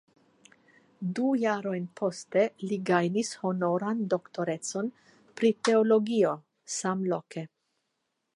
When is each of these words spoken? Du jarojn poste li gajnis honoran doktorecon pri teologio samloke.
Du 1.17 1.25
jarojn 1.41 1.83
poste 2.01 2.45
li 2.71 2.79
gajnis 2.91 3.29
honoran 3.43 4.01
doktorecon 4.15 4.91
pri 5.43 5.53
teologio 5.69 6.35
samloke. 6.79 7.47